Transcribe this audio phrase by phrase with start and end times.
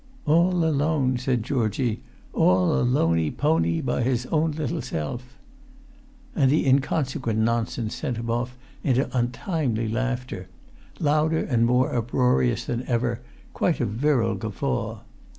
[0.25, 2.01] "All alone," said Georgie;
[2.33, 5.37] "all alonypony by his own little self!"
[6.35, 10.47] And the inconsequent nonsense sent him off into untimely laughter,
[10.99, 13.19] louder and more uproarious than ever,
[13.53, 15.01] quite a virile guffaw.